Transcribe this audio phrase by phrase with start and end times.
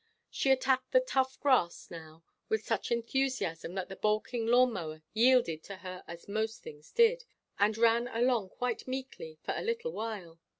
[0.31, 5.61] She attacked the tough grass now with such enthusiasm that the balking lawn mower yielded
[5.65, 7.23] to her as most things did,
[7.59, 10.39] and ran along quite meekly for a little while.